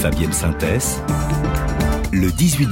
Fabienne 0.00 0.32
Synthèse, 0.32 1.02
le 2.12 2.28
18-20 2.28 2.68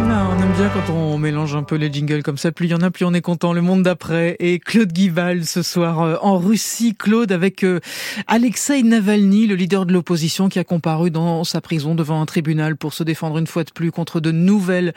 on 0.00 0.42
aime 0.42 0.52
bien 0.52 0.68
quand 0.68 0.92
on 0.92 1.18
mélange 1.18 1.56
un 1.56 1.62
peu 1.62 1.74
les 1.74 1.92
jingles 1.92 2.22
comme 2.22 2.38
ça. 2.38 2.52
Plus 2.52 2.66
il 2.66 2.70
y 2.70 2.74
en 2.74 2.82
a, 2.82 2.90
plus 2.90 3.04
on 3.04 3.14
est 3.14 3.20
content. 3.20 3.52
Le 3.52 3.62
monde 3.62 3.82
d'après 3.82 4.36
et 4.38 4.58
Claude 4.58 4.92
Guival 4.92 5.44
ce 5.44 5.62
soir 5.62 6.00
euh, 6.00 6.16
en 6.22 6.38
Russie. 6.38 6.94
Claude 6.96 7.32
avec 7.32 7.64
euh, 7.64 7.80
Alexei 8.26 8.82
Navalny, 8.82 9.46
le 9.46 9.54
leader 9.54 9.86
de 9.86 9.92
l'opposition 9.92 10.48
qui 10.48 10.58
a 10.58 10.64
comparu 10.64 11.10
dans 11.10 11.44
sa 11.44 11.60
prison 11.60 11.94
devant 11.94 12.20
un 12.20 12.26
tribunal 12.26 12.76
pour 12.76 12.92
se 12.92 13.02
défendre 13.02 13.38
une 13.38 13.46
fois 13.46 13.64
de 13.64 13.70
plus 13.70 13.90
contre 13.90 14.20
de 14.20 14.30
nouvelles 14.30 14.94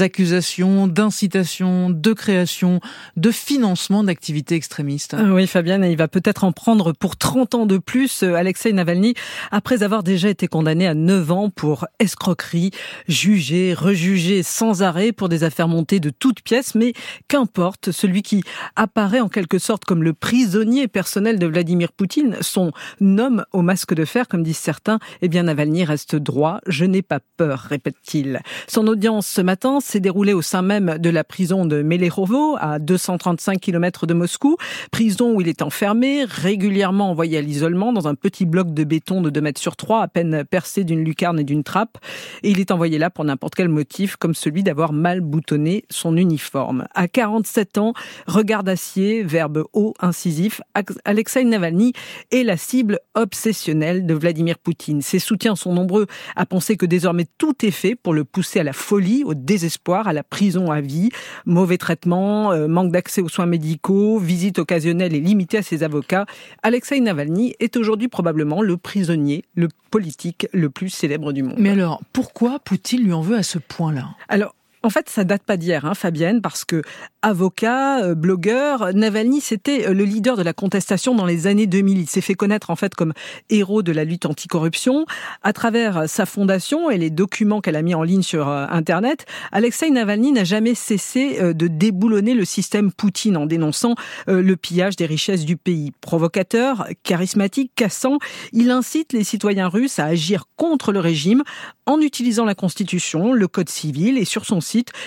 accusations 0.00 0.86
d'incitation, 0.86 1.90
de 1.90 2.12
création, 2.12 2.80
de 3.16 3.30
financement 3.30 4.04
d'activités 4.04 4.54
extrémistes. 4.56 5.14
Ah 5.18 5.32
oui, 5.32 5.46
Fabienne, 5.46 5.84
il 5.84 5.96
va 5.96 6.08
peut-être 6.08 6.44
en 6.44 6.52
prendre 6.52 6.92
pour 6.92 7.16
30 7.16 7.54
ans 7.54 7.66
de 7.66 7.78
plus, 7.78 8.22
euh, 8.22 8.34
Alexei 8.34 8.72
Navalny, 8.72 9.14
après 9.50 9.82
avoir 9.82 10.02
déjà 10.02 10.28
été 10.28 10.48
condamné 10.48 10.86
à 10.86 10.94
9 10.94 11.30
ans 11.30 11.50
pour 11.50 11.86
escroquerie, 11.98 12.70
jugé, 13.08 13.74
rejugé 13.74 14.39
sans 14.42 14.82
arrêt 14.82 15.12
pour 15.12 15.28
des 15.28 15.44
affaires 15.44 15.68
montées 15.68 16.00
de 16.00 16.10
toutes 16.10 16.42
pièces, 16.42 16.74
mais 16.74 16.92
qu'importe, 17.28 17.90
celui 17.90 18.22
qui 18.22 18.42
apparaît 18.76 19.20
en 19.20 19.28
quelque 19.28 19.58
sorte 19.58 19.84
comme 19.84 20.02
le 20.02 20.12
prisonnier 20.12 20.88
personnel 20.88 21.38
de 21.38 21.46
Vladimir 21.46 21.92
Poutine, 21.92 22.36
son 22.40 22.72
homme 23.00 23.44
au 23.52 23.62
masque 23.62 23.94
de 23.94 24.04
fer, 24.04 24.28
comme 24.28 24.42
disent 24.42 24.58
certains, 24.58 24.98
eh 25.22 25.28
bien 25.28 25.44
Navalny 25.44 25.84
reste 25.84 26.16
droit, 26.16 26.60
je 26.66 26.84
n'ai 26.84 27.02
pas 27.02 27.20
peur, 27.36 27.60
répète-t-il. 27.60 28.40
Son 28.68 28.86
audience 28.86 29.26
ce 29.26 29.40
matin 29.40 29.80
s'est 29.80 30.00
déroulée 30.00 30.32
au 30.32 30.42
sein 30.42 30.62
même 30.62 30.98
de 30.98 31.10
la 31.10 31.24
prison 31.24 31.66
de 31.66 31.82
Melerovo, 31.82 32.56
à 32.60 32.78
235 32.78 33.60
km 33.60 34.06
de 34.06 34.14
Moscou, 34.14 34.56
prison 34.90 35.34
où 35.34 35.40
il 35.40 35.48
est 35.48 35.62
enfermé, 35.62 36.24
régulièrement 36.24 37.10
envoyé 37.10 37.38
à 37.38 37.40
l'isolement 37.40 37.92
dans 37.92 38.08
un 38.08 38.14
petit 38.14 38.46
bloc 38.46 38.72
de 38.74 38.84
béton 38.84 39.20
de 39.20 39.30
2 39.30 39.40
mètres 39.40 39.60
sur 39.60 39.76
3, 39.76 40.02
à 40.02 40.08
peine 40.08 40.44
percé 40.44 40.84
d'une 40.84 41.04
lucarne 41.04 41.40
et 41.40 41.44
d'une 41.44 41.64
trappe, 41.64 41.98
et 42.42 42.50
il 42.50 42.60
est 42.60 42.70
envoyé 42.70 42.98
là 42.98 43.10
pour 43.10 43.24
n'importe 43.24 43.54
quel 43.54 43.68
motif, 43.68 44.16
comme 44.16 44.29
celui 44.34 44.62
d'avoir 44.62 44.92
mal 44.92 45.20
boutonné 45.20 45.84
son 45.90 46.16
uniforme. 46.16 46.86
À 46.94 47.08
47 47.08 47.78
ans, 47.78 47.94
regard 48.26 48.64
d'acier, 48.64 49.22
verbe 49.22 49.64
haut, 49.72 49.94
incisif, 50.00 50.60
Alexei 51.04 51.44
Navalny 51.44 51.92
est 52.30 52.42
la 52.42 52.56
cible 52.56 52.98
obsessionnelle 53.14 54.06
de 54.06 54.14
Vladimir 54.14 54.58
Poutine. 54.58 55.02
Ses 55.02 55.18
soutiens 55.18 55.56
sont 55.56 55.72
nombreux 55.72 56.06
à 56.36 56.46
penser 56.46 56.76
que 56.76 56.86
désormais 56.86 57.26
tout 57.38 57.64
est 57.64 57.70
fait 57.70 57.94
pour 57.94 58.14
le 58.14 58.24
pousser 58.24 58.60
à 58.60 58.64
la 58.64 58.72
folie, 58.72 59.22
au 59.24 59.34
désespoir, 59.34 60.08
à 60.08 60.12
la 60.12 60.22
prison 60.22 60.70
à 60.70 60.80
vie, 60.80 61.10
mauvais 61.46 61.78
traitement, 61.78 62.52
euh, 62.52 62.68
manque 62.68 62.92
d'accès 62.92 63.20
aux 63.20 63.28
soins 63.28 63.46
médicaux, 63.46 64.18
visite 64.18 64.58
occasionnelle 64.58 65.14
et 65.14 65.20
limitée 65.20 65.58
à 65.58 65.62
ses 65.62 65.82
avocats. 65.82 66.26
Alexei 66.62 67.00
Navalny 67.00 67.54
est 67.60 67.76
aujourd'hui 67.76 68.08
probablement 68.08 68.62
le 68.62 68.76
prisonnier, 68.76 69.44
le 69.54 69.68
politique 69.90 70.46
le 70.52 70.70
plus 70.70 70.88
célèbre 70.88 71.32
du 71.32 71.42
monde. 71.42 71.56
Mais 71.58 71.70
alors, 71.70 72.00
pourquoi 72.12 72.58
Poutine 72.60 73.02
lui 73.02 73.12
en 73.12 73.20
veut 73.20 73.36
à 73.36 73.42
ce 73.42 73.58
point-là? 73.58 74.10
Alors, 74.28 74.54
en 74.82 74.88
fait, 74.88 75.10
ça 75.10 75.24
date 75.24 75.42
pas 75.42 75.58
d'hier, 75.58 75.84
hein, 75.84 75.94
Fabienne, 75.94 76.40
parce 76.40 76.64
que 76.64 76.82
avocat, 77.20 78.02
euh, 78.02 78.14
blogueur, 78.14 78.94
Navalny, 78.94 79.42
c'était 79.42 79.86
euh, 79.86 79.92
le 79.92 80.04
leader 80.04 80.38
de 80.38 80.42
la 80.42 80.54
contestation 80.54 81.14
dans 81.14 81.26
les 81.26 81.46
années 81.46 81.66
2000. 81.66 81.98
Il 81.98 82.08
s'est 82.08 82.22
fait 82.22 82.34
connaître 82.34 82.70
en 82.70 82.76
fait 82.76 82.94
comme 82.94 83.12
héros 83.50 83.82
de 83.82 83.92
la 83.92 84.04
lutte 84.04 84.24
anticorruption 84.24 85.04
à 85.42 85.52
travers 85.52 86.08
sa 86.08 86.24
fondation 86.24 86.90
et 86.90 86.96
les 86.96 87.10
documents 87.10 87.60
qu'elle 87.60 87.76
a 87.76 87.82
mis 87.82 87.94
en 87.94 88.02
ligne 88.02 88.22
sur 88.22 88.48
euh, 88.48 88.66
Internet. 88.70 89.26
Alexei 89.52 89.90
Navalny 89.90 90.32
n'a 90.32 90.44
jamais 90.44 90.74
cessé 90.74 91.54
de 91.54 91.66
déboulonner 91.66 92.32
le 92.32 92.46
système 92.46 92.90
Poutine 92.90 93.36
en 93.36 93.46
dénonçant 93.46 93.94
le 94.26 94.54
pillage 94.54 94.96
des 94.96 95.06
richesses 95.06 95.44
du 95.44 95.56
pays. 95.56 95.92
Provocateur, 96.00 96.86
charismatique, 97.02 97.72
cassant, 97.74 98.18
il 98.52 98.70
incite 98.70 99.12
les 99.12 99.24
citoyens 99.24 99.68
russes 99.68 99.98
à 99.98 100.06
agir 100.06 100.44
contre 100.56 100.92
le 100.92 101.00
régime 101.00 101.42
en 101.86 102.00
utilisant 102.00 102.44
la 102.44 102.54
Constitution, 102.54 103.32
le 103.32 103.48
Code 103.48 103.68
civil 103.68 104.16
et 104.16 104.24
sur 104.24 104.44
son 104.44 104.60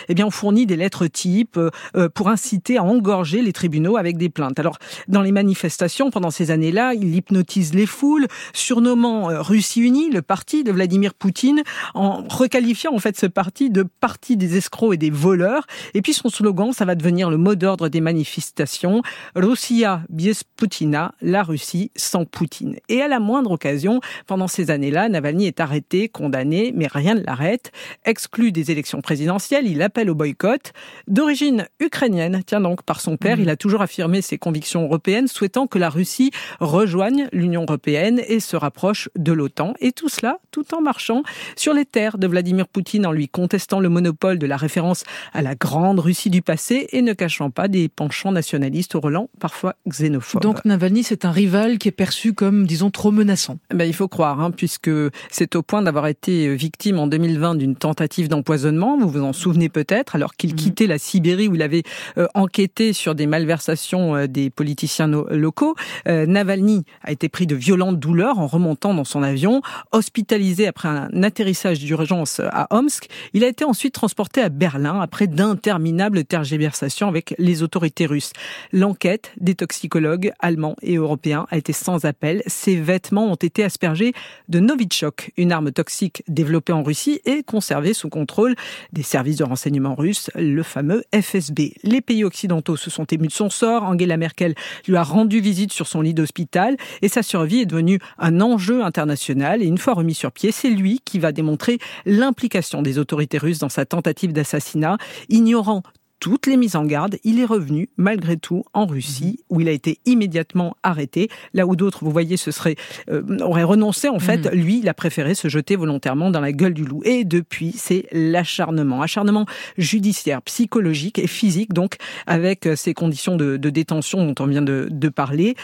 eh 0.09 0.13
bien, 0.13 0.25
on 0.25 0.31
fournit 0.31 0.65
des 0.65 0.75
lettres 0.75 1.07
types 1.07 1.57
euh, 1.57 1.69
euh, 1.95 2.09
pour 2.09 2.29
inciter 2.29 2.77
à 2.77 2.83
engorger 2.83 3.41
les 3.41 3.53
tribunaux 3.53 3.97
avec 3.97 4.17
des 4.17 4.29
plaintes. 4.29 4.59
Alors, 4.59 4.77
dans 5.07 5.21
les 5.21 5.31
manifestations, 5.31 6.11
pendant 6.11 6.31
ces 6.31 6.51
années-là, 6.51 6.93
il 6.93 7.15
hypnotise 7.15 7.73
les 7.73 7.85
foules, 7.85 8.27
surnommant 8.53 9.29
euh, 9.29 9.41
Russie 9.41 9.81
Unie, 9.81 10.09
le 10.09 10.21
parti 10.21 10.63
de 10.63 10.71
Vladimir 10.71 11.13
Poutine, 11.13 11.63
en 11.93 12.23
requalifiant 12.29 12.93
en 12.93 12.99
fait 12.99 13.17
ce 13.17 13.25
parti 13.25 13.69
de 13.69 13.83
parti 13.83 14.37
des 14.37 14.57
escrocs 14.57 14.93
et 14.93 14.97
des 14.97 15.09
voleurs. 15.09 15.65
Et 15.93 16.01
puis 16.01 16.13
son 16.13 16.29
slogan, 16.29 16.73
ça 16.73 16.85
va 16.85 16.95
devenir 16.95 17.29
le 17.29 17.37
mot 17.37 17.55
d'ordre 17.55 17.89
des 17.89 18.01
manifestations, 18.01 19.01
Russia 19.35 20.03
bez 20.09 20.43
Putina, 20.57 21.13
la 21.21 21.43
Russie 21.43 21.91
sans 21.95 22.25
Poutine. 22.25 22.75
Et 22.89 23.01
à 23.01 23.07
la 23.07 23.19
moindre 23.19 23.51
occasion, 23.51 24.01
pendant 24.27 24.47
ces 24.47 24.71
années-là, 24.71 25.09
Navalny 25.09 25.47
est 25.47 25.59
arrêté, 25.59 26.09
condamné, 26.09 26.73
mais 26.75 26.87
rien 26.87 27.15
ne 27.15 27.21
l'arrête, 27.21 27.71
exclu 28.05 28.51
des 28.51 28.71
élections 28.71 29.01
présidentielles 29.01 29.52
il 29.61 29.81
appelle 29.81 30.09
au 30.09 30.15
boycott. 30.15 30.73
D'origine 31.07 31.67
ukrainienne, 31.79 32.41
tiens 32.45 32.61
donc, 32.61 32.83
par 32.83 33.01
son 33.01 33.17
père, 33.17 33.37
mmh. 33.37 33.41
il 33.41 33.49
a 33.49 33.55
toujours 33.55 33.81
affirmé 33.81 34.21
ses 34.21 34.37
convictions 34.37 34.83
européennes, 34.83 35.27
souhaitant 35.27 35.67
que 35.67 35.77
la 35.77 35.89
Russie 35.89 36.31
rejoigne 36.59 37.27
l'Union 37.31 37.63
européenne 37.63 38.21
et 38.27 38.39
se 38.39 38.55
rapproche 38.55 39.09
de 39.15 39.31
l'OTAN. 39.31 39.73
Et 39.79 39.91
tout 39.91 40.09
cela 40.09 40.39
tout 40.51 40.73
en 40.73 40.81
marchant 40.81 41.23
sur 41.55 41.73
les 41.73 41.85
terres 41.85 42.17
de 42.17 42.27
Vladimir 42.27 42.67
Poutine, 42.67 43.05
en 43.05 43.11
lui 43.11 43.27
contestant 43.27 43.79
le 43.79 43.89
monopole 43.89 44.39
de 44.39 44.47
la 44.47 44.57
référence 44.57 45.03
à 45.33 45.41
la 45.41 45.55
grande 45.55 45.99
Russie 45.99 46.29
du 46.29 46.41
passé 46.41 46.87
et 46.91 47.01
ne 47.01 47.13
cachant 47.13 47.49
pas 47.49 47.67
des 47.67 47.89
penchants 47.89 48.31
nationalistes 48.31 48.95
au 48.95 48.99
relent 48.99 49.29
parfois 49.39 49.75
xénophobes. 49.87 50.41
Donc 50.41 50.65
Navalny, 50.65 51.03
c'est 51.03 51.25
un 51.25 51.31
rival 51.31 51.77
qui 51.77 51.87
est 51.87 51.91
perçu 51.91 52.33
comme, 52.33 52.65
disons, 52.65 52.91
trop 52.91 53.11
menaçant. 53.11 53.59
Ben, 53.73 53.85
il 53.85 53.93
faut 53.93 54.07
croire, 54.07 54.39
hein, 54.39 54.51
puisque 54.51 54.91
c'est 55.29 55.55
au 55.55 55.63
point 55.63 55.81
d'avoir 55.81 56.07
été 56.07 56.55
victime 56.55 56.99
en 56.99 57.07
2020 57.07 57.55
d'une 57.55 57.75
tentative 57.75 58.27
d'empoisonnement, 58.27 58.97
vous 58.97 59.09
vous 59.09 59.23
en 59.23 59.33
souvenez 59.43 59.69
peut-être, 59.69 60.15
alors 60.15 60.35
qu'il 60.35 60.51
mhm. 60.51 60.55
quittait 60.55 60.87
la 60.87 60.97
Sibérie 60.97 61.47
où 61.47 61.55
il 61.55 61.61
avait 61.61 61.83
euh, 62.17 62.27
enquêté 62.33 62.93
sur 62.93 63.15
des 63.15 63.27
malversations 63.27 64.15
euh, 64.15 64.27
des 64.27 64.49
politiciens 64.49 65.07
locaux. 65.07 65.75
Euh, 66.07 66.25
Navalny 66.25 66.85
a 67.01 67.11
été 67.11 67.29
pris 67.29 67.45
de 67.45 67.55
violentes 67.55 67.99
douleurs 67.99 68.39
en 68.39 68.47
remontant 68.47 68.93
dans 68.93 69.03
son 69.03 69.21
avion, 69.21 69.61
hospitalisé 69.91 70.67
après 70.67 70.87
un 70.87 71.23
atterrissage 71.23 71.79
d'urgence 71.79 72.39
à 72.39 72.67
Omsk. 72.71 73.07
Il 73.33 73.43
a 73.43 73.47
été 73.47 73.65
ensuite 73.65 73.93
transporté 73.93 74.41
à 74.41 74.49
Berlin 74.49 75.01
après 75.01 75.27
d'interminables 75.27 76.23
tergiversations 76.23 77.07
avec 77.07 77.35
les 77.37 77.63
autorités 77.63 78.05
russes. 78.05 78.31
L'enquête 78.71 79.31
des 79.39 79.55
toxicologues 79.55 80.31
allemands 80.39 80.75
et 80.81 80.95
européens 80.95 81.47
a 81.51 81.57
été 81.57 81.73
sans 81.73 82.05
appel. 82.05 82.41
Ses 82.47 82.75
vêtements 82.75 83.31
ont 83.31 83.35
été 83.35 83.63
aspergés 83.63 84.13
de 84.47 84.59
Novichok, 84.59 85.31
une 85.37 85.51
arme 85.51 85.71
toxique 85.71 86.23
développée 86.27 86.73
en 86.73 86.83
Russie 86.83 87.19
et 87.25 87.43
conservée 87.43 87.93
sous 87.93 88.09
contrôle 88.09 88.55
des 88.93 89.03
services 89.03 89.32
de 89.37 89.43
renseignement 89.43 89.95
russes, 89.95 90.29
le 90.35 90.63
fameux 90.63 91.03
FSB. 91.13 91.73
Les 91.83 92.01
pays 92.01 92.23
occidentaux 92.23 92.77
se 92.77 92.89
sont 92.89 93.05
émus 93.05 93.27
de 93.27 93.33
son 93.33 93.49
sort. 93.49 93.83
Angela 93.83 94.17
Merkel 94.17 94.55
lui 94.87 94.95
a 94.95 95.03
rendu 95.03 95.39
visite 95.39 95.71
sur 95.71 95.87
son 95.87 96.01
lit 96.01 96.13
d'hôpital 96.13 96.77
et 97.01 97.07
sa 97.07 97.23
survie 97.23 97.61
est 97.61 97.65
devenue 97.65 97.99
un 98.17 98.41
enjeu 98.41 98.83
international. 98.83 99.61
Et 99.61 99.65
une 99.65 99.77
fois 99.77 99.93
remis 99.93 100.15
sur 100.15 100.31
pied, 100.31 100.51
c'est 100.51 100.69
lui 100.69 101.01
qui 101.03 101.19
va 101.19 101.31
démontrer 101.31 101.79
l'implication 102.05 102.81
des 102.81 102.99
autorités 102.99 103.37
russes 103.37 103.59
dans 103.59 103.69
sa 103.69 103.85
tentative 103.85 104.33
d'assassinat, 104.33 104.97
ignorant 105.29 105.83
toutes 106.23 106.47
les 106.47 106.55
mises 106.55 106.77
en 106.77 106.85
garde, 106.85 107.17
il 107.25 107.37
est 107.41 107.45
revenu 107.45 107.89
malgré 107.97 108.37
tout 108.37 108.63
en 108.73 108.85
Russie 108.85 109.41
où 109.49 109.59
il 109.59 109.67
a 109.67 109.73
été 109.73 109.99
immédiatement 110.05 110.77
arrêté. 110.81 111.27
Là 111.53 111.67
où 111.67 111.75
d'autres, 111.75 112.05
vous 112.05 112.11
voyez, 112.11 112.37
ce 112.37 112.49
serait 112.49 112.77
euh, 113.09 113.39
auraient 113.41 113.63
renoncé 113.63 114.07
en 114.07 114.19
fait, 114.19 114.45
mhm. 114.45 114.57
lui, 114.57 114.79
il 114.79 114.87
a 114.87 114.93
préféré 114.93 115.35
se 115.35 115.49
jeter 115.49 115.75
volontairement 115.75 116.31
dans 116.31 116.39
la 116.39 116.53
gueule 116.53 116.73
du 116.73 116.85
loup. 116.85 117.01
Et 117.03 117.25
depuis, 117.25 117.73
c'est 117.73 118.05
l'acharnement, 118.13 119.01
acharnement 119.01 119.45
judiciaire, 119.77 120.41
psychologique 120.43 121.19
et 121.19 121.27
physique, 121.27 121.73
donc 121.73 121.97
avec 122.25 122.67
euh, 122.67 122.77
ces 122.77 122.93
conditions 122.93 123.35
de, 123.35 123.57
détention 123.57 124.25
dont 124.25 124.41
on 124.41 124.47
vient 124.47 124.61
de, 124.61 124.87
de 124.89 125.09
parler. 125.09 125.55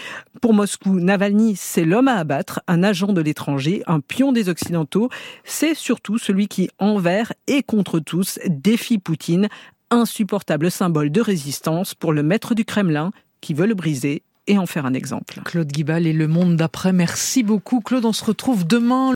Pour 0.42 0.54
Moscou, 0.54 1.00
Navalny, 1.00 1.56
c'est 1.56 1.86
l'homme 1.86 2.10
à 2.10 2.16
abattre, 2.16 2.60
un 2.68 2.84
agent 2.84 3.14
de 3.14 3.22
l'étranger, 3.22 3.82
un 3.88 4.02
pion 4.02 4.34
des 4.34 4.50
occidentaux. 4.50 5.08
C'est 5.46 5.74
surtout 5.74 6.18
celui 6.18 6.50
qui, 6.50 6.70
envers 6.80 7.32
et 7.48 7.64
contre 7.64 8.00
tous, 8.00 8.40
défie 8.46 8.98
Poutine 8.98 9.48
insupportable 9.92 10.72
symbole 10.72 11.12
de 11.12 11.22
résistance 11.22 11.96
pour 11.96 12.14
le 12.14 12.24
maître 12.24 12.56
du 12.56 12.66
Kremlin 12.66 13.12
qui 13.42 13.54
veut 13.54 13.68
le 13.68 13.76
briser 13.76 14.24
et 14.48 14.58
en 14.58 14.66
faire 14.66 14.86
un 14.86 14.94
exemple. 14.94 15.42
Claude 15.46 15.72
Guibal 15.72 16.08
et 16.08 16.14
le 16.14 16.28
monde 16.28 16.56
d'après, 16.56 16.92
merci 16.92 17.44
beaucoup. 17.44 17.82
Claude, 17.82 18.06
on 18.06 18.14
se 18.14 18.26
retrouve 18.26 18.66
demain. 18.66 19.14